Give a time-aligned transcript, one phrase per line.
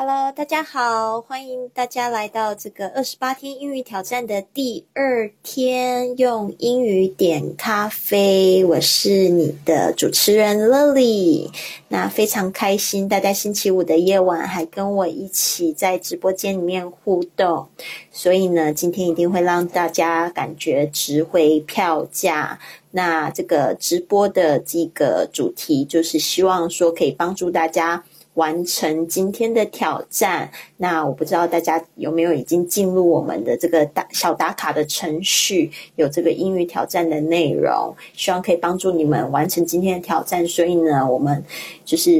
[0.00, 8.64] Hello，大家好，欢迎大家来到这个二十八天英语挑战的第二天，用英语点咖啡。
[8.64, 11.50] 我是你的主持人 Lily，
[11.88, 17.66] 那非常开心，大家星期五的夜晚还跟我一起在直播间里面互动，
[18.12, 22.60] 所以呢，今天一定会让大家感觉值回票价。
[22.92, 28.04] 那这个直播的这个主题就是希望说可以帮助大家。
[28.38, 40.46] 完成今天的挑战，那我不知道大家有没有已经进入我们的这个打小打卡的程序，有这个英语挑战的内容，希望可以帮助你们完成今天的挑战。
[40.46, 41.44] 所以呢，我们
[41.84, 42.10] 就是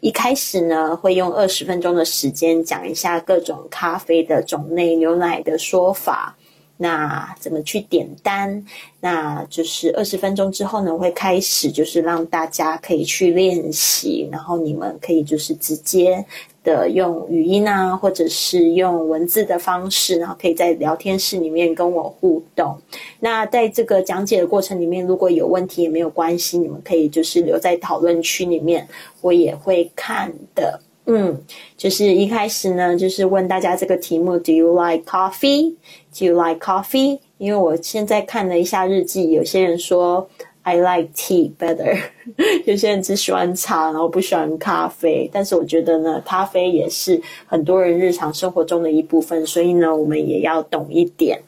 [0.00, 6.36] 一开始呢，会用二十分钟的时间讲一下各种咖啡的种类、牛奶的说法。
[6.80, 8.64] 那怎么去点单？
[9.00, 16.24] 那就是二十分钟之后呢，会开始就是让大家可以去练习，然后你们可以就是直接
[16.62, 22.78] 的用语音啊，或者是用文字的方式，然后可以在聊天室里面跟我互动。
[23.20, 28.86] 那在这个讲解的过程里面，如果有问题也没有关系，你们可以就是留在讨论区里面，
[29.20, 30.80] 我也会看的。
[31.10, 31.40] 嗯，
[31.74, 35.74] 就是一开始呢，就是问大家这个题目：Do you like coffee?
[36.16, 37.18] Do you like coffee?
[37.38, 40.28] 因为我现在看了一下日记，有些人说
[40.62, 41.96] I like tea better，
[42.66, 45.30] 有些人只喜欢茶，然后不喜欢咖啡。
[45.32, 51.40] 但是我觉得呢，咖啡也是很多人日常生活中的一部分，所以呢，我们也要懂一点。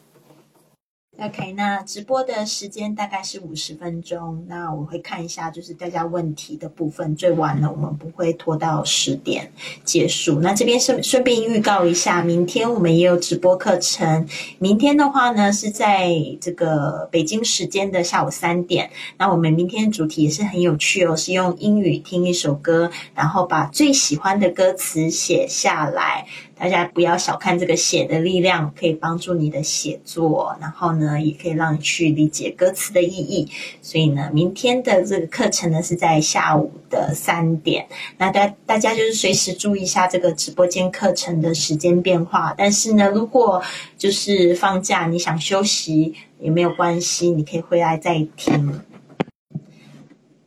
[1.23, 4.43] OK，那直播的时间大概是五十分钟。
[4.47, 9.51] 那我会看一下，就是大家问题的部分，最晚了我们不会拖到十点
[9.83, 10.39] 结束。
[10.39, 14.27] 那这边顺顺便预告一下，明天我们也有直播课程。
[14.57, 16.09] 明天的话呢，是在
[16.41, 18.89] 这个北京时间的下午三点。
[19.19, 26.25] 那我们明天主题也是很有趣哦，是用英语听一首歌，然后把最喜欢的歌词写下来。
[26.61, 33.49] 大家不要小看这个写的力量，可以帮助你的写作，然后呢，也可以让你去理解歌词的意义。
[33.81, 37.87] 所以呢，明天的这个课程呢是在下午的三点。
[38.19, 42.53] 那大大家就是随时注意一下这个直播间课程的时间变化。
[42.55, 43.59] 但是呢，如果
[43.97, 48.81] 就是放假你想休息也没有关系，你可以回来再听。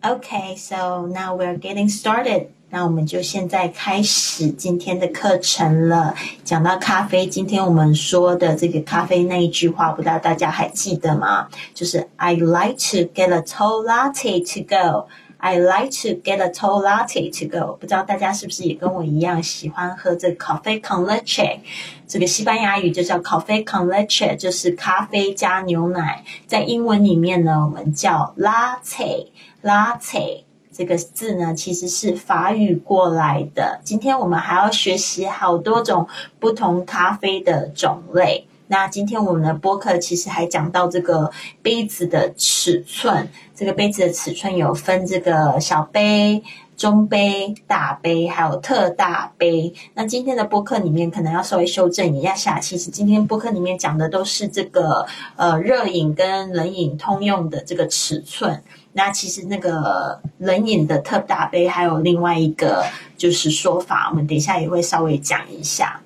[0.01, 2.47] Okay, so now we're getting started.
[2.75, 6.13] 那我们就现在开始今天的课程了。
[6.43, 11.47] 讲到咖啡，今天我们说的这个咖啡那一句话，不知道大家还记得吗？
[11.73, 15.07] 就是 I like to get a tall latte to go.
[15.39, 17.77] I like to get a tall latte to go.
[17.77, 21.61] 不知道大家是不是也跟我一样喜欢喝这 coffee con leche？
[22.09, 26.25] 这个西班牙语就叫 coffee con leche，就是咖啡加牛奶。
[26.49, 29.29] 在英文里面呢，我们叫 latte
[29.63, 30.44] latte。
[30.77, 33.81] 这个字呢，其实是法语过来的。
[33.85, 36.09] 今天我们还要学习好多种
[36.41, 38.47] 不同咖啡的种类。
[38.67, 41.31] 那今天我们的播客其实还讲到这个
[41.63, 43.29] 杯子的尺寸。
[43.55, 46.43] 这个杯子的尺寸有分这个小杯、
[46.77, 49.73] 中杯、大杯，还有特大杯。
[49.93, 58.61] 那今天的播客里面可能要稍微修正一下，其实今天播客里面讲的都是这个呃热饮跟冷饮通用的这个尺寸。
[58.97, 66.01] 那其实那个冷饮的特大杯还有另外一个就是说法，我们等一下也会稍微讲一下。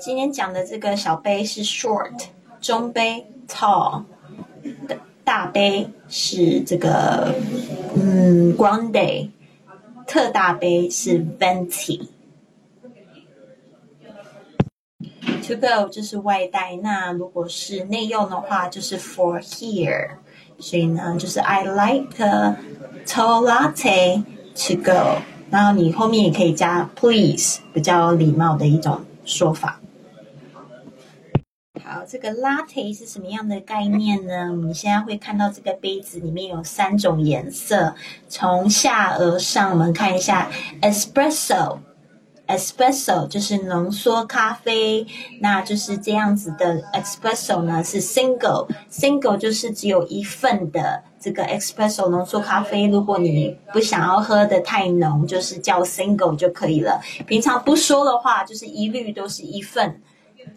[0.00, 2.26] 今天讲的这个小杯是 short，
[2.60, 4.04] 中杯 tall，
[4.86, 7.34] 的大杯是这个
[7.96, 9.30] 嗯 grande，
[10.06, 12.06] 特大杯是 venti。
[15.46, 20.08] To go 就是外带，那如果是内用的话，就是 for here。
[20.58, 22.56] 所以呢，就是 I like a
[23.06, 24.24] tall latte
[24.56, 25.22] to go。
[25.50, 29.80] 然后你后面也可以加 please，比较礼貌的一种说法。
[31.84, 34.50] 好，这个 latte 是什么样的概念呢？
[34.50, 37.94] 我们现在会看到这个杯子里面有三种颜色，
[38.28, 40.50] 从下而上，我们看一下
[40.82, 41.78] espresso。
[42.46, 45.06] Espresso 就是浓缩咖啡，
[45.40, 46.80] 那就是这样子的。
[46.92, 52.86] Espresso 呢是 single，single 就是只有一份的这个 Espresso 浓缩咖啡。
[52.86, 57.00] 如果你不想要喝的太浓，就是叫 single 就可以了。
[57.26, 60.00] 平常不说的话，就是一律都是一份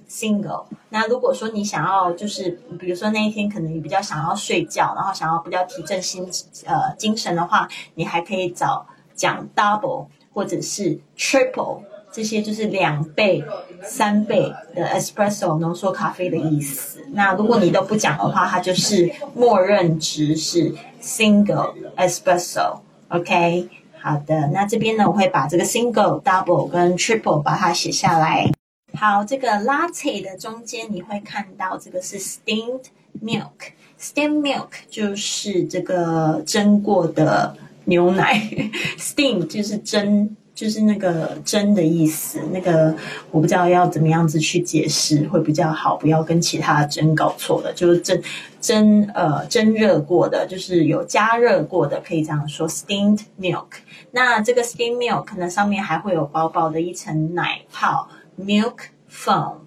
[0.07, 0.65] single。
[0.89, 6.23] 那如果说你想要，就是比如说那一天可能你比较想要睡觉，然后想要比较提振心
[6.65, 10.05] 呃精神的话，你还可以找讲 double。
[10.33, 11.81] 或者是 triple，
[12.11, 13.43] 这些就是两倍、
[13.83, 16.99] 三倍的 espresso 浓缩咖啡的意思。
[17.11, 22.79] 那如果你都不讲的话，它就是默认值是 single espresso。
[23.09, 28.51] OK，好的，那这边呢，我会把这个 single、double 跟 triple 把它写下来。
[28.93, 32.85] 好，这个 latte 的中间你会看到这个是 steamed
[33.23, 37.55] milk，steamed milk 就是这个蒸过的
[37.89, 38.39] 牛奶，
[38.97, 40.35] steam 就是蒸。
[40.55, 42.93] 就是那个蒸的意思，那个
[43.31, 47.71] 我不知道要怎么样子去解释会比较好，不要跟其他的蒸搞错了。
[47.71, 48.21] 就是蒸
[48.59, 53.67] 蒸呃蒸热过的，就是有加热过的，可以这样说，steamed milk。
[54.11, 58.75] 那这个 steamed milk 呢，上面还会有薄薄的一层奶泡，milk
[59.09, 59.59] foam。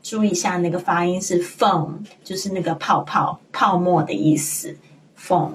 [0.00, 4.76] 注意一下那个发音是 foam，就是那个泡泡泡沫的意思
[5.20, 5.50] ，foam。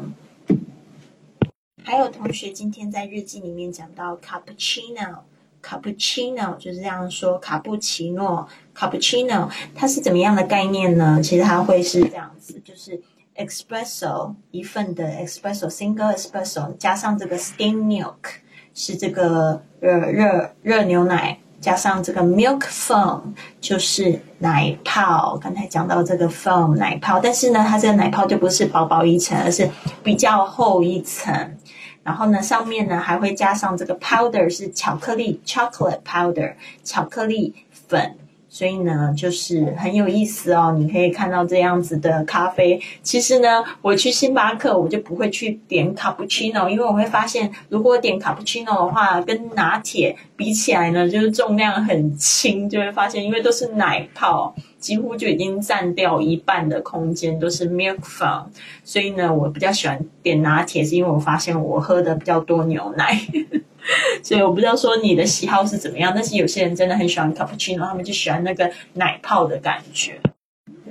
[1.83, 11.19] 还有同学今天在日记里面讲到 cappuccino，cappuccino 就是这样说，卡布奇诺卡布奇诺它是怎么样的概念呢？
[11.21, 13.01] 其实它会是这样子，就是
[13.35, 18.35] espresso 一份的 espresso single espresso 加上这个 steam milk
[18.73, 21.39] 是这个热热热牛奶。
[21.59, 23.21] 加上这个 milk foam
[23.59, 29.69] 就是奶泡，刚才讲到这个 foam 奶泡，但是呢，它这个奶泡就不是薄薄一层，而是
[30.03, 31.55] 比较厚一层。
[32.03, 38.17] 然后呢，上面呢还会加上这个 powder 是巧克力 chocolate powder 巧克力粉。
[38.53, 40.75] 所以呢，就是很有意思哦。
[40.77, 42.77] 你可以看到这样子的咖啡。
[43.01, 58.43] 其实呢，我去星巴克，我就不会去点卡布奇诺，因为我会发现，如果点卡布奇诺的话，跟拿铁比起来呢，就是重量很轻，就会发现，因为都是奶泡，几乎就已经占掉一半的空间，都是 milk foam。
[58.83, 63.17] 所以呢，我比较喜欢点拿铁，是因为我发现我喝的比较多牛奶。
[64.23, 70.19] 所以我不知道说你的喜好是怎么样，但是有些人真的很喜欢 cappuccino，他们就喜欢那个奶泡的感觉。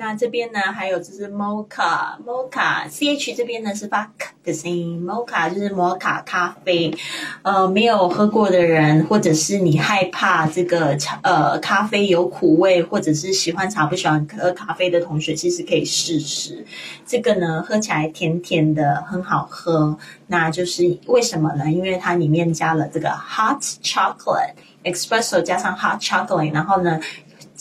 [0.00, 6.90] 那这边呢，还有就是 mocha，mocha，C H 这边呢是发 k 的声音，mocha 就是摩卡咖啡。
[7.42, 16.64] 呃，没有喝过的人，或者是你害怕这个茶呃咖啡有苦味，或者是喜欢茶不喜欢喝咖啡的同学，其实可以试试。
[17.04, 19.98] 这个呢，喝起来甜甜的，很好喝。
[20.28, 21.70] 那就是为什么呢？
[21.70, 26.98] 因为它里面加了这个 hot chocolate espresso，加上 hot chocolate，然后呢。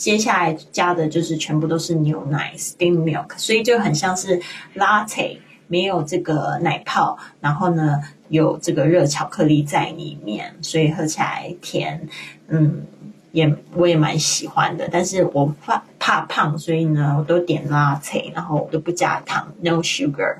[0.00, 4.40] 接下来加的就是全部都是牛奶 （steam milk），所以就很像是
[4.74, 5.36] latte，
[5.66, 8.00] 没有这个奶泡，然后呢
[8.30, 12.08] 有这个热巧克力在里面，所以喝起来甜，
[12.48, 12.86] 嗯，
[13.32, 14.88] 也我也蛮喜欢的。
[14.90, 20.38] 但是我怕怕胖，所以呢我都点 latte，然后我都不加糖，no sugar。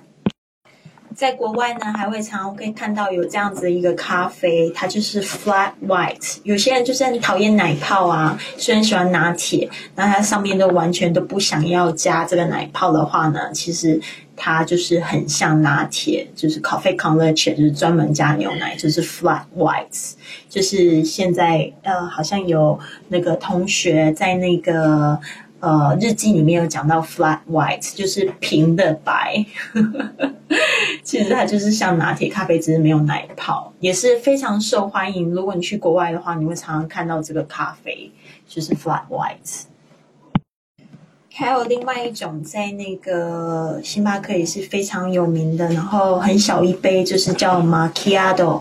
[1.21, 6.39] 在国外呢，还会常可以看到有这样子一个咖啡，它就是 flat white。
[6.45, 14.01] 有些人就是很讨厌奶泡啊，虽然喜欢拿铁，那它上面都完全都不想要加这个奶泡的话呢，其实
[14.35, 20.13] 它就是很像拿铁，就是 coffee con leche，就是专门加牛奶，就是 flat white。
[20.49, 25.21] 就是现在呃，好像有那个同学在那个。
[25.63, 29.45] 呃，日记里面有讲到 flat white，就是平的白，
[31.11, 35.29] 其实它就是像拿铁咖啡，只是没有奶泡，也是非常受欢迎。
[35.33, 38.09] 如果你去国外的话，你会常常看到这个咖啡，
[38.47, 39.63] 就是 flat white。
[41.33, 48.61] 还有另外一种，在那个星巴克也是非常有名的，然后很小一杯，就是叫 macchiato。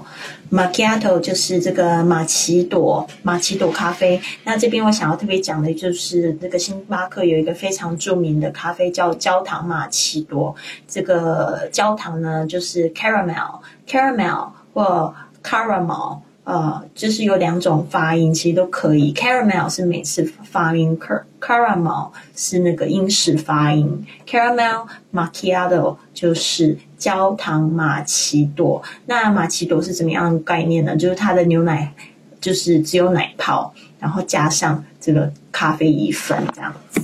[0.51, 4.19] Macchiato 就是这个马奇朵，马奇朵咖啡。
[4.43, 10.55] 那这边我想要特别讲的就是，这个星巴克有一个非常著名的咖啡叫焦糖马奇朵。
[10.87, 16.19] 这个焦糖呢，就是 caramel，caramel 或 caramel。
[16.45, 19.13] 呃，就是有两种发音，其实都可以。
[19.13, 20.99] Caramel 是美式发音
[21.39, 24.03] ，caramel 是那个英式发音。
[24.27, 28.83] Caramel macchiato 就是焦糖玛奇朵。
[29.07, 30.95] 那玛奇朵是怎么样的概念呢？
[30.95, 31.91] 就是它的牛奶
[32.39, 37.01] 就是只有奶泡，然后加上这个咖啡一份这样子。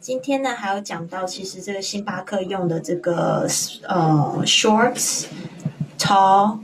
[0.00, 3.48] 今天呢，还有讲到，其实这个星巴克用的这个
[3.88, 5.24] 呃 shorts
[5.98, 6.58] tall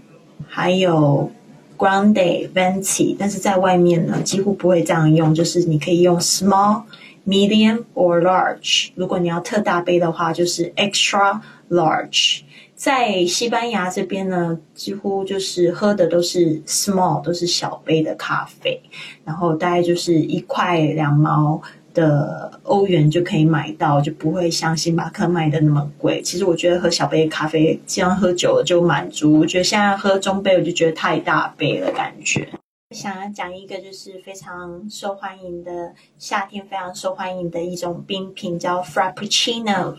[0.47, 1.31] 还有。
[1.79, 5.35] Grande venti，但是在外面呢，几乎不会这样用。
[5.35, 6.83] 就是你可以用 small、
[7.27, 8.91] medium or large。
[8.95, 11.41] 如果你要特大杯的话，就是 extra
[11.73, 12.43] large。
[12.77, 18.81] 在西班牙这边呢，几乎就是喝的都是 small，都是小杯的咖啡，
[19.25, 21.61] 然后大概就是一块两毛。
[21.95, 26.23] 的欧元就可以买到，就不会像星巴克卖的那么贵。
[26.23, 29.39] 其实我觉得喝小杯咖啡，这样喝久了就满足。
[29.39, 32.49] 我觉得现在喝中杯，我就觉得太大杯了，感觉。
[32.93, 39.95] 想要讲一个就是非常受欢迎的夏天非常受欢迎的一种冰品，叫 Frappuccino。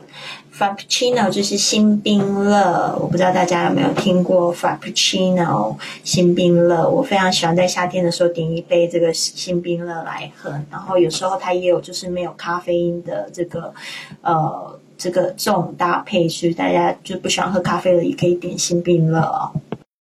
[0.53, 6.87] Frappuccino 就是新冰乐，我不知道大家有没有听过 Frappuccino 新冰乐。
[6.87, 13.73] 我非常喜欢在夏天的时候点一杯这个新冰乐来喝，然后有时候它也有就是没有咖啡因的这个
[14.21, 19.51] 呃这个这种搭配，所以大家就不喜欢喝咖啡的也可以点新冰乐哦。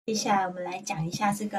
[0.07, 1.59] 接下来我们来讲一下这个，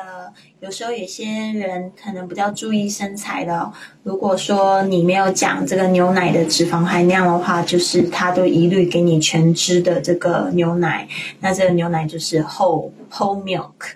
[0.59, 3.73] 有时候有些人可能比较注意身材的，
[4.03, 11.07] 如果说你没有讲这个牛奶的脂肪含量的话，就是它都一律给你全脂的这个牛奶，
[11.39, 13.95] 那这个牛奶就是 whole whole milk。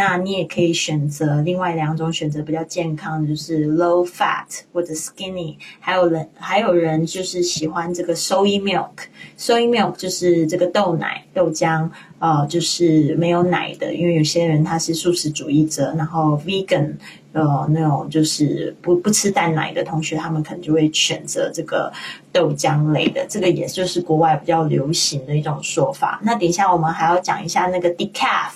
[0.00, 5.56] 那你也可以选择另外两种选择比较健康的，就是 low fat 或者 skinny。
[5.78, 11.86] 还有人还有人就是喜欢这个 soy milk，soy milk 就是这个豆奶豆浆，
[12.18, 13.92] 呃，就是没有奶的。
[13.92, 16.94] 因为有些人他是素食主义者，然后 vegan，
[17.34, 21.92] 呃，那种就是不不吃蛋奶的同学，他们可能就会选择这个
[22.32, 23.26] 豆浆类的。
[23.28, 26.18] 这个也就是国外比较流行的一种说法。
[26.24, 28.52] 那等一下我们还要讲一下那个 decaf。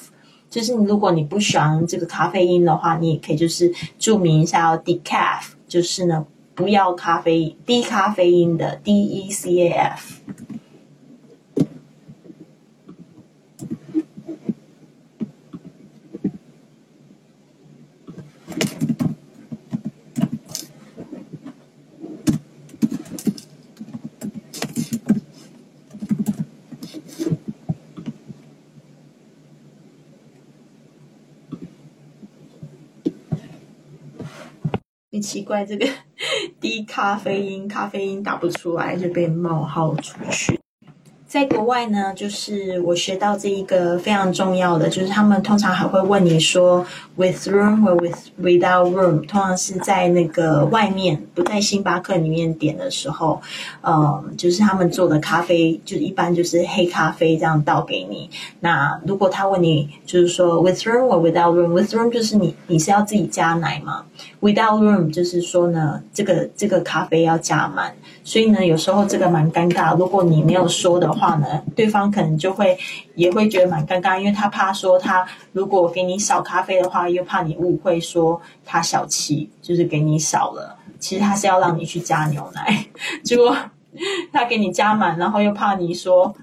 [0.54, 10.20] 就是你，如果你不喜欢这个咖啡因的话，你也可以就是注明一下哦，decaf，就是呢不要咖啡低咖啡因的，D E C A F
[35.24, 35.86] 奇怪，这个
[36.60, 40.60] 低咖啡因，咖啡因打不出来就被冒号出去。
[41.26, 53.42] 在国外呢，就是我学到这一个非常重要的，就是他们通常还会问你说，with room 或 with without room，通常是在那个外面，不在星巴克里面点的时候，
[53.80, 58.30] 呃，就是他们做的咖啡，就一般就是黑咖啡这样倒给你。
[58.60, 64.04] 那如果他问你，就是说 with room or without room，with room 就是你你是要自己加奶吗
[64.44, 67.94] ？without room 就是说呢，这个这个咖啡要加满。
[68.22, 69.96] 所以呢，有时候这个蛮尴尬。
[69.96, 72.76] 如果你没有说的话呢，对方可能就会
[73.14, 80.76] 也会觉得蛮尴尬，因为他怕说他如果给你少咖啡的话，又怕你误会说他小气，就是给你少了。
[80.98, 82.86] 其实他是要让你去加牛奶，
[83.24, 83.56] 结果
[84.32, 86.34] 他给你加满，然后又怕你说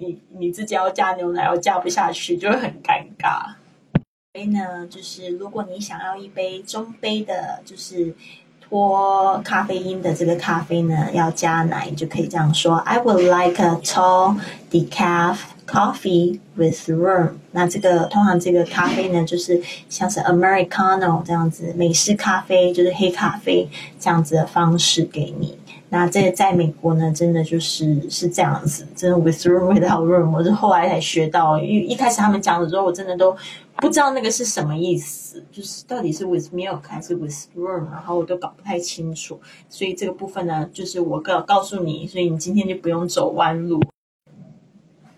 [0.00, 3.57] 你你自己要加牛奶，又加不下去，就会很尴尬。
[4.46, 8.14] 呢，就是如果你想要一杯中杯的，就是。
[8.70, 14.36] 脱咖啡因的这个咖啡呢，要加奶，就可以这样说：I would like a tall
[14.70, 17.30] decaf coffee with room。
[17.52, 23.66] 那这个通常这个咖啡呢，就是像是 Americano 这样子，美式咖啡就是黑咖啡
[23.98, 25.56] 这样子的方式给你。
[25.88, 30.30] 那这在美国呢，真的就是是这样子，真的 with room without room。
[30.30, 33.34] 我是后来才学到，因为一开始他们讲的时候，我真的都。
[33.80, 43.80] 不知道那个是什么意思，就是到底是 with milk 还是 with room，然后我都搞不太清楚，所以这个部分呢，就是我告告诉你，所以你今天就不用走弯路。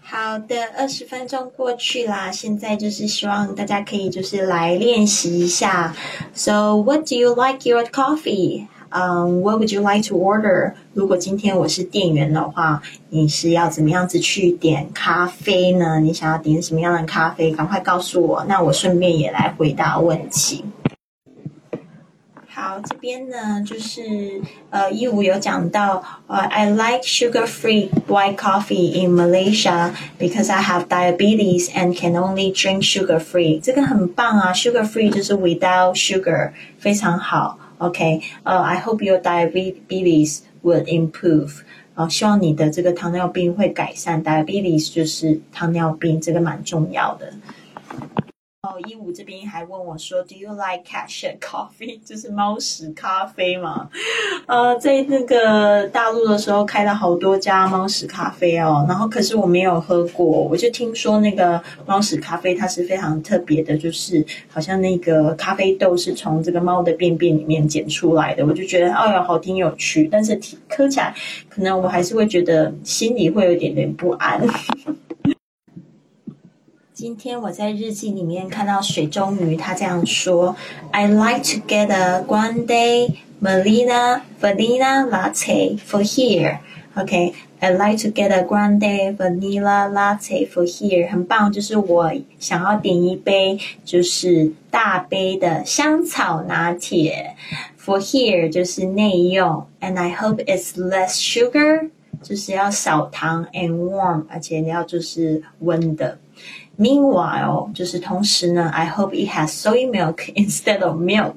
[0.02, 5.94] 好的，二十分钟过去啦，现在就是希望大家可以就是来练习一下。
[6.34, 8.66] So what do you like your coffee?
[8.89, 10.73] 嗯，What would you like to order？
[10.93, 15.99] 如果今天我是店员的话，你是要怎么样子去点咖啡呢？
[15.99, 17.51] 你想要点什么样的咖啡？
[17.51, 20.63] 赶快告诉我，那我顺便也来回答问题。
[22.47, 33.59] 好，这边呢就是呃，一五有讲到呃，I like sugar-free white coffee in Malaysia because I have diabetes and can only drink sugar-free。
[33.59, 37.59] 这个很棒啊，sugar-free 就是 without sugar，非常好。
[37.80, 41.60] OK，呃，I hope your diabetes would improve。
[41.94, 44.22] 呃，希望你的这个糖尿病会改善。
[44.22, 47.32] Diabetes 就是糖尿病，这个蛮重要的。
[48.62, 53.88] 哦，一五这边还问我说：“Do you like cat shit coffee？” 就是猫屎咖啡嘛？
[54.44, 70.38] 呃，在那个大陆的时候开了好多家猫屎咖啡哦，然后可是我没有喝过，我就听说那个猫屎咖啡它是非常特别的，就是好像那个咖啡豆是从这个猫的便便里面捡出来的，我就觉得哎呀，好挺有趣，但是
[70.68, 71.14] 喝起来
[71.48, 74.38] 可能我还是会觉得心里会有点点不安。
[76.99, 80.55] 今天我在日记里面看到水中鱼，他这样说：“
[80.91, 86.59] I like to get a grande Melina vanilla latte for here.”
[86.95, 91.09] OK， I'd like to get a grande vanilla latte for here。
[91.09, 97.35] 很棒，就是我想要点一杯就是大杯的香草拿铁。
[97.77, 101.89] For here 就是内用，and I hope it's less sugar，
[102.23, 106.17] 就是要少糖，and warm，而且要就是温的。
[106.80, 111.34] Meanwhile，就是同时呢，I hope it has soy milk instead of milk。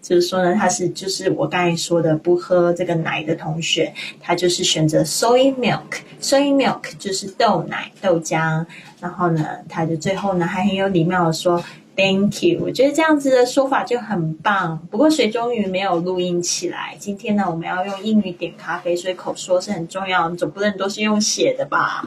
[0.00, 6.00] 就是说呢，他是就是我刚才说的不喝这个奶的同学，他就是选择 soy milk。
[6.22, 8.64] soy milk 就是豆奶、豆浆。
[8.98, 11.62] 然后呢，他就最后呢还很有礼貌的说
[11.94, 12.60] Thank you。
[12.62, 14.78] 我觉得这样子的说法就很棒。
[14.90, 16.96] 不过水终于没有录音起来。
[16.98, 22.02] 今天呢，我们要用英语点咖啡，所以口说是很重要，总不能都是用写的吧。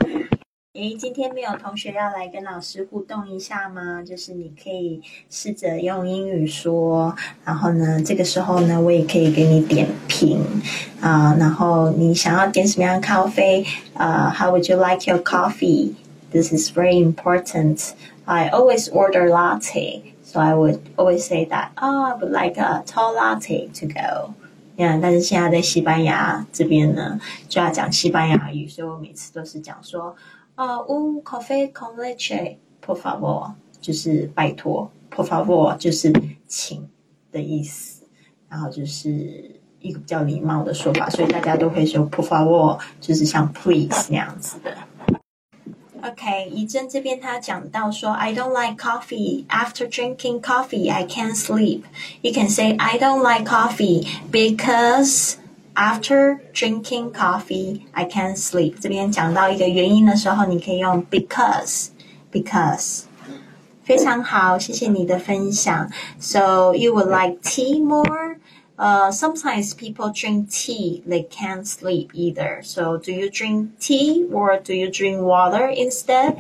[0.74, 4.04] 诶，今天没有同学要来跟老师互动一下吗？
[4.04, 10.40] 就是你可以试着用英语说，然后呢，这个时候呢，我也可以给你点评
[11.02, 11.36] 啊。
[11.40, 13.66] 然后你想要点什么样的咖啡？
[13.96, 15.96] 呃，How would you like your coffee?
[16.32, 17.94] This is very important.
[18.26, 21.70] I always order latte, so I would always say that.
[21.82, 24.36] Oh, I would like a tall latte to go.
[24.78, 30.16] 嗯，但是现在在西班牙这边呢，就要讲西班牙语，所以我每次都是讲说。
[30.59, 36.12] 啊，un café con leche，por favor，就是拜托，por favor，就是
[36.47, 36.88] 请
[37.33, 38.03] 的意思，
[38.49, 44.76] 然后就是一个比较礼貌的说法，所以大家都会说 por favor，就是像 please 那样子的。
[46.03, 49.47] OK，怡珍这边他讲到说，I don't like coffee.
[49.47, 51.85] After drinking coffee, I can't sleep.
[52.21, 55.37] You can say I don't like coffee because
[55.79, 58.76] After drinking coffee, I can't sleep.
[58.81, 61.88] 这边讲到一个原因的时候，你可以用 because
[62.31, 63.03] because
[63.83, 65.91] 非常好，谢谢你的分享。
[66.21, 68.37] So you would like tea more?
[68.76, 72.62] Uh, sometimes people drink tea, they can't sleep either.
[72.62, 76.38] So do you drink tea or do you drink water instead?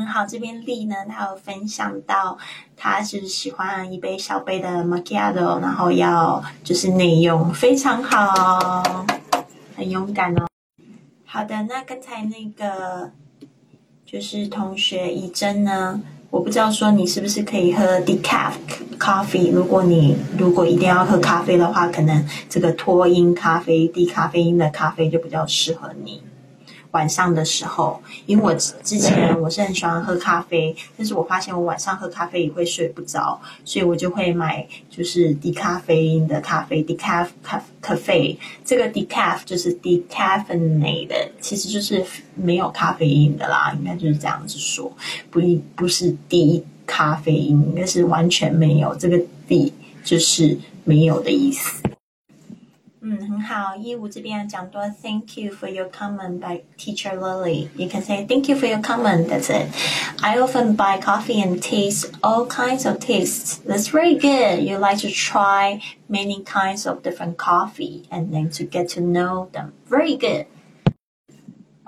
[0.00, 2.38] 很好，这边丽呢，她有分享到，
[2.74, 9.06] 她是喜欢一杯小杯的 macchiato，然后要就是内用，非常好，
[9.76, 10.46] 很勇敢哦。
[11.26, 13.10] 好的，那刚才那个
[14.06, 18.54] 就是同学怡珍呢，我不知道说你是不是可以喝 decaf
[18.98, 26.22] coffee，如果你如果一定要喝咖啡的话，可能这个脱因咖啡、低咖啡因的咖啡就比较适合你。
[26.92, 38.38] 晚上的时候，因为我之前我是很喜欢喝咖啡，但是我发现我晚上喝咖啡也会睡不着，所以我就会买就是低咖啡因的咖啡，decaf 咖咖啡。
[38.64, 44.92] 这个 decaf 就是 decaffeinated，其实就是没有咖啡因的啦，应该就是这样子说，
[45.30, 49.72] 不一不是低咖啡因，应该是完全没有，这个低
[50.02, 51.80] 就是没有的意思。
[53.01, 53.75] 嗯，很好。
[53.75, 57.69] 业务这边讲多，Thank you for your comment by Teacher Lily.
[57.75, 59.27] You can say Thank you for your comment.
[59.27, 59.67] That's it.
[60.21, 63.59] I often buy coffee and taste all kinds of tastes.
[63.63, 64.63] That's very good.
[64.63, 69.49] You like to try many kinds of different coffee and then to get to know
[69.53, 69.73] them.
[69.87, 70.47] Very good.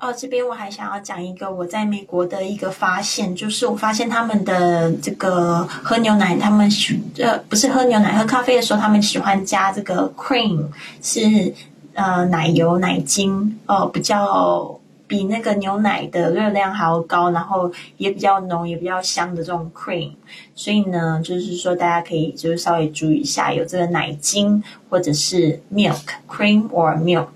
[0.02, 10.66] 哦，这边我还想要讲一个我在美国的一个发现，就是我发现他们的这个喝牛奶，他们喜呃不是喝牛奶，喝咖啡的时候，他们喜欢加这个 cream，
[11.00, 11.54] 是
[11.94, 20.10] 呃奶油奶精哦，比较比那个牛奶的热量还要高，然后也比较浓，也比较香的这种 cream。
[20.56, 24.60] 所以呢，就是说大家可以就是稍微注意一下，有这个奶精
[24.90, 27.28] 或者是 milk cream or milk。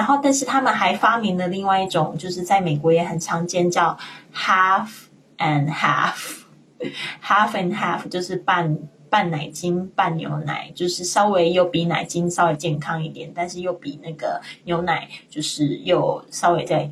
[0.00, 3.94] 然后，但是他们还发明了另外一种，就是在美国也很常见，叫
[4.34, 4.88] half
[5.36, 8.78] and half，half and half 就是半
[9.10, 16.90] 半奶精半牛奶，就是稍微又比奶精稍微健康一点，但是又比那个牛奶就是又稍微再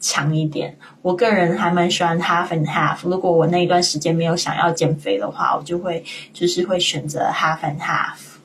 [0.00, 0.74] 强一点。
[1.02, 3.00] 我个人还蛮喜欢 half and half。
[3.02, 8.37] 如果我那一段时间没有想要减肥的话，我就会就是会选择 half and half。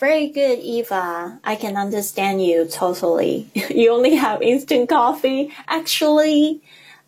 [0.00, 1.40] Very good, Eva.
[1.42, 3.46] I can understand you totally.
[3.70, 5.50] You only have instant coffee.
[5.66, 6.60] Actually,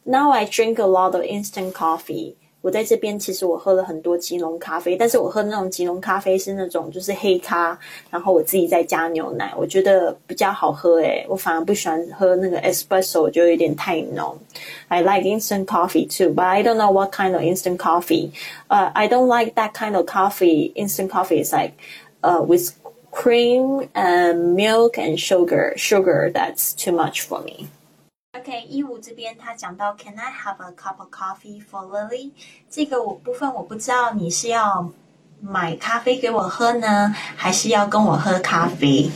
[0.06, 2.34] now I drink a lot of instant coffee.
[2.60, 7.78] 我在这边其实我喝了很多即溶咖啡，但是我喝那种即溶咖啡是那种就是黑咖，
[8.10, 11.24] 然后我自己再加牛奶，我觉得比较好喝诶。
[11.28, 14.36] 我反而不喜欢喝那个 espresso，我觉得有点太浓。
[14.88, 18.32] I like instant coffee too, but I don't know what kind of instant coffee.
[18.68, 20.72] Uh, I don't like that kind of coffee.
[20.74, 21.74] Instant coffee is like,
[22.22, 22.72] uh, with
[23.12, 25.72] cream and milk and sugar.
[25.76, 27.68] Sugar, that's too much for me.
[28.32, 32.30] OK，一五这边他讲到，Can I have a cup of coffee for Lily？
[32.70, 34.92] 这个我部分我不知道你是要
[35.40, 39.10] 买咖啡给我喝呢，还是要跟我喝咖啡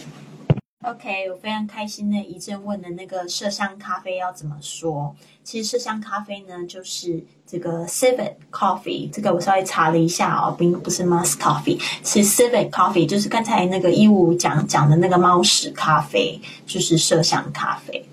[0.89, 5.13] OK，我非常开心的一阵问的那个麝香咖啡要怎么说？
[5.43, 18.07] 其实麝香咖啡呢，就是这个 Civet Coffee，这个我稍微查了一下哦，并不是 Mus Coffee，是 Civet Coffee，就是刚才那个一五讲讲的那个猫屎咖啡，就是麝香咖啡。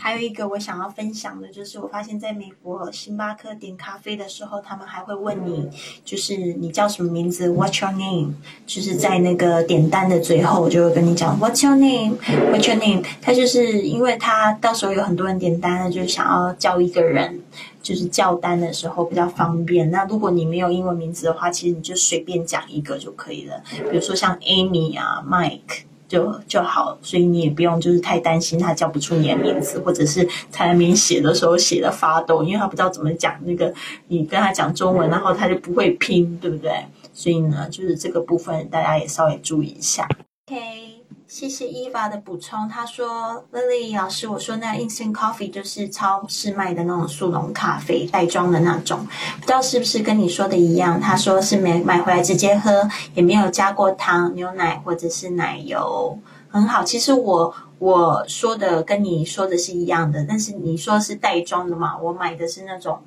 [0.00, 5.68] 还有一个我想要分享的，就是我发现在美国星巴克点咖啡的时候，他们还会问你，
[6.04, 8.32] 就是你叫什么名字？What's your name？
[8.66, 13.04] 就是在那个点单的最后，就会跟你讲 What's your name？What's your name？
[13.20, 17.42] 他就是因为他到时候有很多人点单了，就是想要叫一个人，
[17.82, 19.90] 就是叫单的时候比较方便。
[19.90, 25.89] 那如果你没有英文名字的话，其实你就随便讲一个就可以了，比如说像 Amy 啊，Mike。
[26.10, 33.72] 就就好，所以你也不用就是太担心他叫不出你的名字，或者是在那边写的时候写的发抖，因为他不知道怎么讲那个，
[34.08, 36.72] 你跟他讲中文，然后他就不会拼，对不对？
[37.12, 40.08] 所以呢，就是这个部分大家也稍微注意一下。
[40.48, 40.99] OK。
[41.30, 42.68] 谢谢伊娃的补充。
[42.68, 49.06] 他说：“Lily 老师，我说那 instant coffee 就是超市卖的那种速溶咖啡，袋装的那种，
[49.38, 51.00] 不知道是不是跟你说的一样？
[51.00, 52.82] 他说是买买回来直接喝，
[53.14, 56.82] 也没有加过糖、牛奶或者是奶油，很好。
[56.82, 61.96] 其实我我说的跟你说的是一样的，但是你说是袋装的嘛？
[61.96, 63.00] 我买的是那种，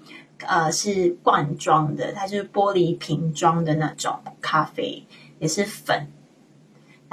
[0.47, 5.05] 呃，是罐装的，它就是玻璃瓶装的那种咖啡，
[5.39, 6.07] 也是粉。”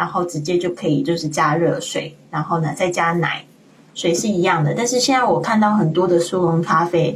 [0.01, 3.45] 然后直接就可以就是加热水，然后呢再加奶，
[3.93, 4.73] 水是一样的。
[4.75, 7.15] 但是现在我看到很多的速溶咖啡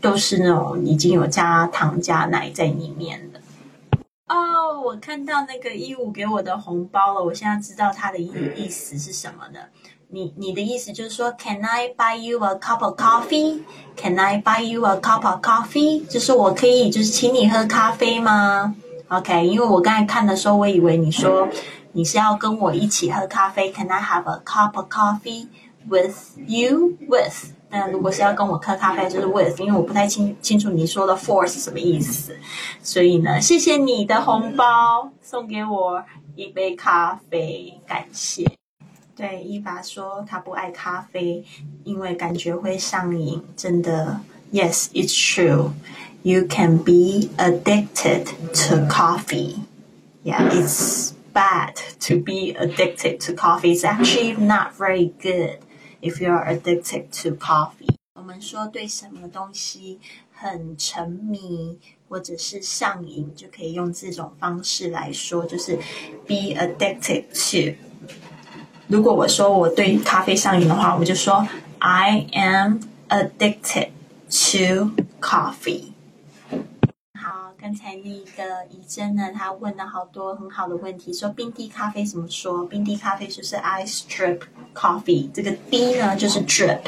[0.00, 3.40] 都是那种已经有加糖加奶在里面的。
[4.28, 9.58] 哦，我看到那个一五给我的红包了，我现在知道它的意意思是什么呢？
[10.10, 13.62] 你你的意思就是说，Can I buy you a cup of coffee?
[13.96, 16.06] Can I buy you a cup of coffee?
[16.06, 18.76] 就是我可以就是请你喝咖啡吗
[19.08, 21.48] ？OK，因为我刚才看的时候，我以为你说。
[21.93, 23.71] 你是要跟我一起喝咖啡？
[23.71, 25.47] Can I have a cup of coffee
[25.87, 26.97] with you?
[27.07, 32.35] With 那如果是要跟我喝咖啡，就是 with，因为我不太清清楚你说的 for 是什么意思。
[32.81, 36.03] 所以呢，谢谢你的红包，送给我
[36.35, 38.49] 一杯咖啡，感谢。
[39.15, 41.43] 对，伊娃说他不爱咖啡，
[41.83, 43.41] 因为感觉会上瘾。
[43.55, 44.19] 真的，
[44.51, 45.71] Yes, it's true.
[46.21, 49.55] You can be addicted to coffee.
[50.23, 51.11] Yeah, it's.
[51.33, 53.73] bad to be addicted to coffee.
[53.73, 55.59] It's actually not very good
[56.01, 57.95] if you're addicted to coffee.
[58.15, 59.99] 我们说对什么东西
[60.31, 65.75] 很沉迷或者是上瘾，就可以用这种方式来说，就是
[66.25, 67.75] be addicted to。
[68.87, 71.47] 如果我说我对咖啡上瘾的话，我就说
[71.79, 73.89] I am addicted
[74.29, 75.91] to coffee。
[77.62, 82.64] 刚才那个怡珍呢，她问了好多很好的问题，说冰滴咖啡怎么说？
[82.64, 84.40] 冰滴咖啡就是 ice drip
[84.74, 86.78] coffee，这个滴呢就是 drip。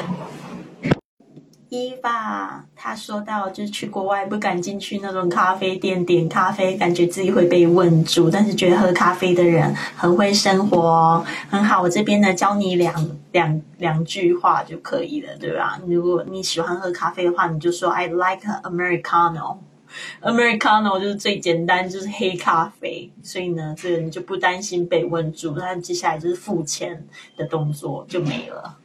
[1.69, 11.83] 伊娃她说到，就是去国外不敢进去那种咖啡店点咖啡，感觉自己会被问住，但是觉得喝咖啡的人很会生活，很好。
[11.83, 15.79] 我这边呢教你两两两句话就可以了，对吧？
[15.85, 19.57] 如果你喜欢喝咖啡的话，你就说 I like Americano。
[20.21, 25.51] Americano 就是最简单，就是黑咖啡，所以呢，这个你就不担心被问住。
[25.57, 28.79] 那接下来就是付钱的动作就没了。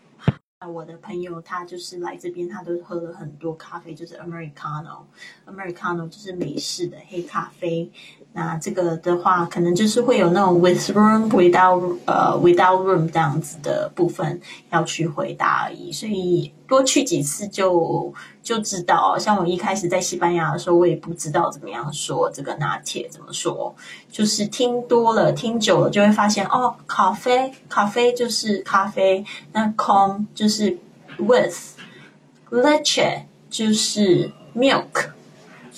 [0.66, 7.90] 我的朋友他就是来这边，他都喝了很多咖啡，就是 Americano，Americano 就是美式的黑咖啡。
[8.38, 19.18] 那这个的话，可能就是会有那种 with room without 呃 without room 这样子的部分要去回答而已，所以多去几次就就知道。
[19.18, 23.74] 像我一开始在西班牙的时候，我也不知道怎么样说这个拿铁怎么说，
[24.08, 30.78] 就是听多了听久了就会发现哦，咖啡咖啡就是咖啡，那 con 就是
[31.18, 35.08] with，leche 就是 milk。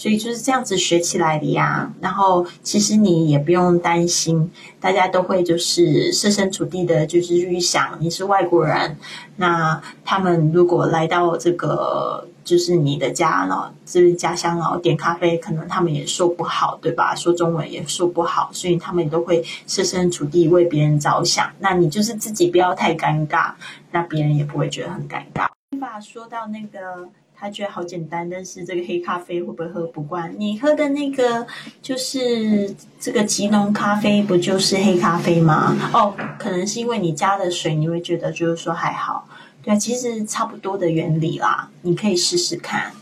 [0.00, 1.92] 所以就是这样子学起来的呀。
[2.00, 8.96] 然后其实你也不用担心，大家都会就是设身处地的，就是预想你是外国人，
[9.36, 17.14] 那他们如果来到这个就是你的家呢，就是家乡然后点咖啡，可能他们也说不好，对吧？
[17.14, 21.52] 说中文也说不好，所以他们都会设身处地为别人着想。
[21.58, 23.52] 那你就是自己不要太尴尬，
[23.90, 25.46] 那别人也不会觉得很尴尬。
[25.78, 27.10] 把说到那个。
[27.40, 30.34] 他觉得好简单，但是这个黑咖啡会不会喝不惯？
[30.38, 31.46] 你喝的那个
[31.80, 35.74] 就是这个吉隆咖啡，不就是黑咖啡吗？
[35.94, 39.26] 哦，可能是因为你加的水，你会觉得就是说还好。
[39.62, 42.92] 对，其实差不多的原理啦，你可以试试看。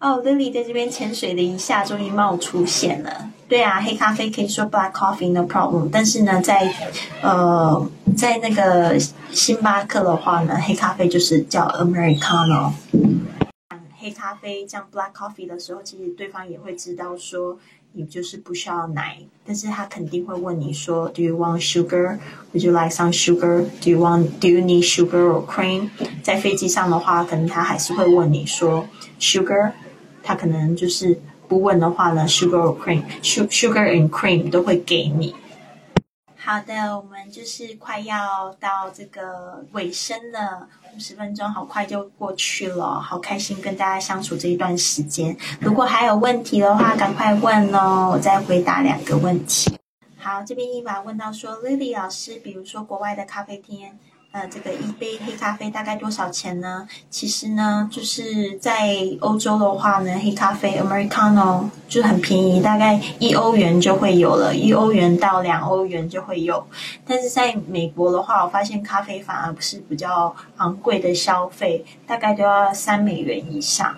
[0.00, 3.30] 哦，Lily 在这边潜水了一下，终于冒出现了。
[3.48, 6.72] 对啊，黑咖啡可以说 Black Coffee no problem，但是呢，在
[7.20, 7.84] 呃
[8.16, 8.96] 在那个
[9.32, 12.72] 星巴克的话呢，黑咖啡就是叫 Americano。
[13.98, 17.58] 黑咖啡这样 Black Coffee 的时候，其实对方也会知道说
[17.94, 22.18] 你就是不需要奶，但是他肯定会问你说 Do you want sugar?
[22.52, 23.64] Would you like some sugar?
[23.82, 25.88] Do you want Do you need sugar or cream?
[26.22, 28.86] 在飞机上的话，可能他还是会问你说
[29.18, 29.72] sugar。
[30.28, 35.34] 他可能就是不问的话呢，sugar cream，sugar and cream 都会给你。
[36.36, 45.34] 好的，我们就是快要到这个尾声了，五十分钟好快就过去了，好开心跟大家相处这一段时间。
[45.62, 49.78] 如果还有问题的话，赶快问哦，我再回答两个问题。
[50.18, 53.98] 好，这边一把问到说，Lily 老师，比如说国外的咖啡厅。
[54.30, 56.86] 呃，这个一杯黑咖啡大概多少钱呢？
[57.08, 66.66] 其实呢，就是在欧洲的话呢，黑咖啡 Americano 就很便宜，大概一欧元就会有了，一欧元到两欧元就会有。
[67.06, 73.96] 但是在美国的话，我发现咖啡反而不是比较昂贵的消费，大概都要三美元以上。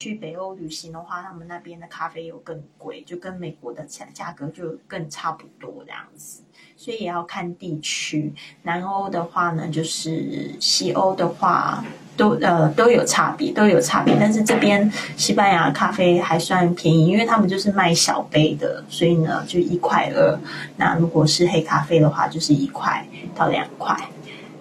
[0.00, 6.42] 去北欧旅行的话，他们那边的咖啡又更贵，就跟美国的价价格就更差不多这样子。
[6.82, 11.84] 所以也要看地区，南欧的话呢，就是西欧的话，
[12.16, 14.16] 都呃都有差别，都有差别。
[14.18, 20.40] 但是这边西班牙咖啡还算便宜，因为他们就是卖小杯的，所以呢就一块二。
[20.78, 23.94] 那如果是黑咖啡的话，就是一块到两块。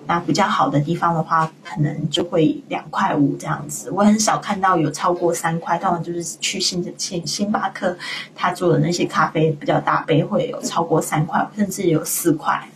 [0.09, 3.91] 那比较好的地方的话，可能就会两块五这样子。
[3.91, 7.95] 我很少看到有超过三块，当然就是去星星星巴克，
[8.33, 12.67] 他做的那些咖啡比较大杯会有超过三块，甚至有四块。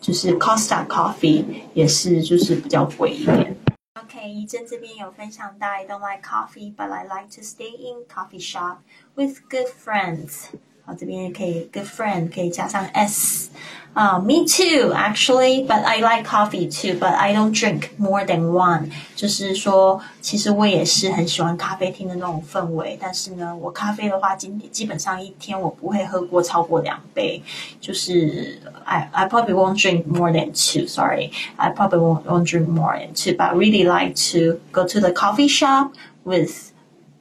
[0.00, 3.56] 就是 Costa Coffee 也是就是比较贵一点。
[4.00, 8.76] OK，一珍这边有分享到，I don't like coffee, but I like to stay in coffee shop
[9.16, 10.44] with good friends。
[10.89, 13.49] 好，这边可以 good friend 可以加上 s。
[13.95, 18.91] 啊，Me too, actually, but I like coffee too, but I don't drink more than one。
[19.15, 27.41] 就是说，其实我也是很喜欢咖啡厅的那种氛围，但是呢，我咖啡的话，今基本上一天我不会喝过超过两杯。
[27.79, 30.85] 就是 I I probably won't drink more than two.
[30.87, 34.85] Sorry, I probably won't won't drink more than two, but I really like to go
[34.85, 35.93] to the coffee shop
[36.25, 36.68] with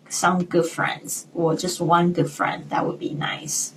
[0.09, 2.69] some good friends or just one good friend.
[2.71, 3.73] That would be nice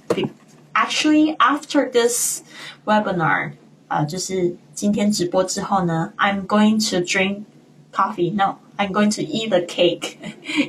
[0.74, 2.44] actually after this
[2.86, 3.54] webinar，
[3.88, 7.46] 呃，就是今天直播之后呢，I'm going to drink
[7.92, 8.32] coffee.
[8.32, 10.18] No, I'm going to eat a cake,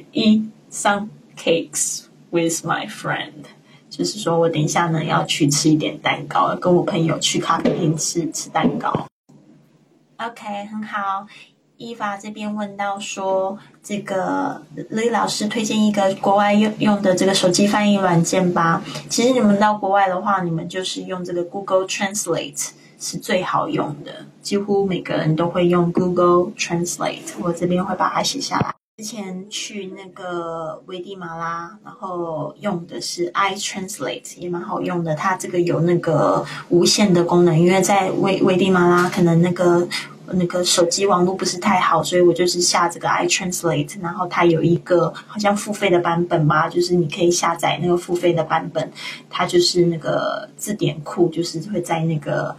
[0.12, 3.44] eat some cakes with my friend.
[3.90, 9.06] 就是说我等一下呢要去吃一点蛋糕，跟我朋友去咖啡厅吃吃蛋糕。
[10.16, 11.26] OK，很好。
[11.77, 18.81] 伊法这边问到说，这个李老师推荐一个国外用用的这个手机翻译软件吧。
[19.09, 27.33] 其实你们到国外的话，你们就是用这个 Google Translate 是最好用的，几乎每个人都会用 Google Translate。
[27.41, 28.73] 我这边会把它写下来。
[28.97, 35.15] 之前去那个危地马拉，然后用的是 iTranslate，也蛮好用的。
[35.15, 39.85] 它这个有那个无线的功能，因为在危危地马拉可能那个。
[40.31, 48.91] 那个手机网络不是太好，所以我就是下这个 iTranslate，然后它有一个好像付费的版本吧，就是你可以下载那个付费的版本，
[49.29, 52.55] 它就是那个字典库，就是会在那个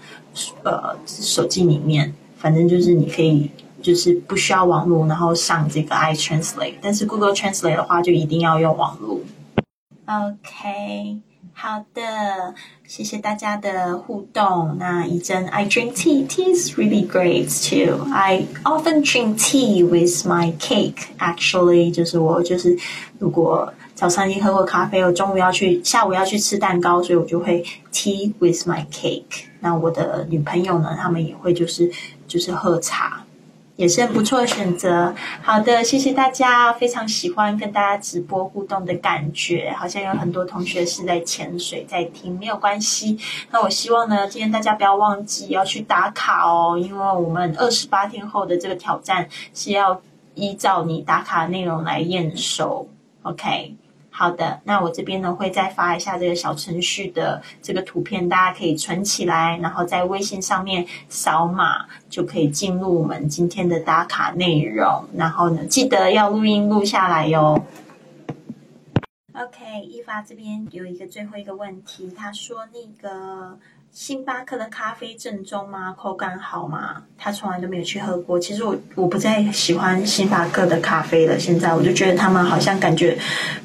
[0.63, 3.51] 呃手机里面，反正就是你可以
[3.83, 9.21] 就是不需要网络，然后上这个 iTranslate，但是 Google Translate 的话就一定要用网络。
[10.10, 11.22] OK。
[11.54, 12.56] 好的，
[12.88, 14.76] 谢谢大家的互动。
[14.80, 16.26] 那一真，I drink tea.
[16.26, 18.12] Tea is really great too.
[18.12, 21.10] I often drink tea with my cake.
[21.20, 22.78] Actually，就是我就是
[23.20, 29.44] 如果早上已经喝过咖啡，我中午要去，下午要去吃蛋糕，所以我就会 tea with my cake。
[29.60, 31.92] 那我的女朋友呢，他们也会就是
[32.28, 33.26] 就是喝茶。
[33.77, 35.15] 也是很不错的选择。
[35.43, 39.75] 好的，谢谢大家，非常喜欢跟大家直播互动的感觉。
[39.77, 43.19] 好像有很多同学是在潜水，在听，没有关系。
[43.51, 50.01] 那我希望呢，今天大家不要忘记要去打卡哦，因为我们二十八天后的这个挑战是要
[50.35, 52.89] 依照你打卡内容来验收。
[53.23, 53.75] OK。
[54.17, 65.05] 好的，那我这边呢会再发一下这个小程序的这个图片，大家可以存起来，然后在微信上面扫码就可以进入我们今天的打卡内容。
[65.17, 67.61] 然后呢，记得要录音录下来哟。
[69.33, 73.59] OK，一发这边有一个最后一个问题，他说那个
[73.95, 75.95] 星巴克的咖啡正宗吗？
[75.97, 77.05] 口感好吗？
[77.17, 78.37] 他从来都没有去喝过。
[78.41, 81.39] 其实我我不再喜欢星巴克的咖啡了。
[81.39, 83.17] 现在我就觉得他们好像感觉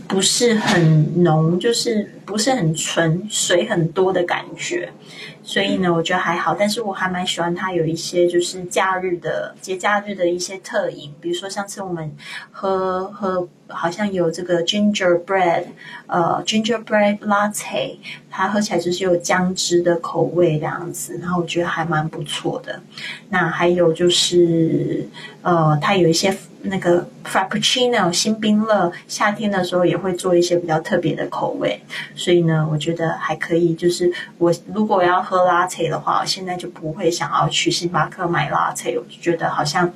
[0.08, 4.94] 不是很浓，就是不是很纯，水很多的感觉。
[5.42, 6.54] 所以呢，我觉得还好。
[6.54, 12.15] 但是我还蛮喜欢它有一些就是假日的节假日的一些特饮，比如说上次我们
[12.52, 13.50] 喝喝。
[13.72, 15.63] 好像有这个 gingerbread，
[16.08, 22.82] 呃，gingerbread latte，它喝起来就是有姜汁的口味这样子，然后我觉得还蛮不错的。
[23.30, 25.08] 那还有就是，
[25.41, 31.82] 呃，它有一些那个 frappuccino 新冰乐，夏天的时候也会做一些比较特别的口味，
[32.15, 33.73] 所以呢，我觉得还可以。
[33.73, 39.91] 就是我如果要喝 latte 的话，我现在就不会想要去星巴克买 latte，我就觉得好像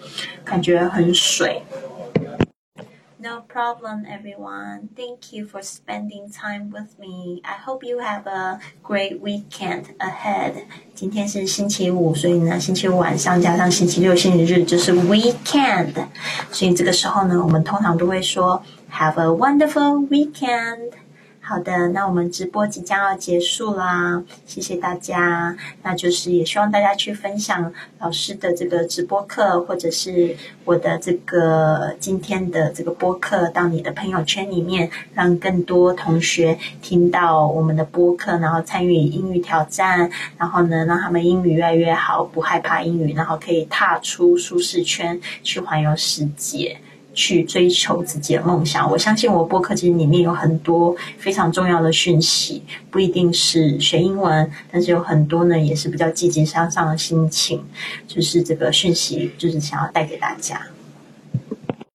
[0.45, 1.61] 感觉很水。
[3.22, 4.90] No problem, everyone.
[4.94, 7.42] Thank you for spending time with me.
[7.44, 10.52] I hope you have a great weekend ahead.
[10.94, 15.94] 今天是星期五，所以呢，星期五晚上加上星期六、星期日就是 weekend。
[16.52, 20.92] 所以这个时候呢，我们通常都会说 Have a wonderful weekend.
[21.45, 25.53] 好的，那我们直播即将要结束啦，谢谢大家。
[25.83, 46.77] 那就是也希望大家去分享老师的这个直播课，或者是我的这个今天的这个播客到你的朋友圈里面，让更多同学听到我们的播客，然后参与英语挑战，然后呢，让他们英语越来越好，不害怕英语，然后可以踏出舒适圈去环游世界。
[47.13, 57.63] 去追求自己的梦想，我相信我播客其实里面有很多非常重要的讯息，不一定是学英文，但是有很多呢也是比较积极向上的心情，
[58.07, 60.61] 就是这个讯息，就是想要带给大家。